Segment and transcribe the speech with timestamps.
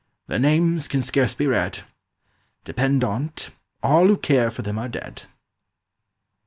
[0.25, 1.83] "Their names can scarce be read,
[2.63, 3.51] Depend on't,
[3.83, 5.25] all who care for them are dead."